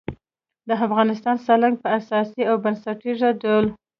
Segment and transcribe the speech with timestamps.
[0.67, 3.65] د افغانستان سالنګ په اساسي او بنسټیز ډول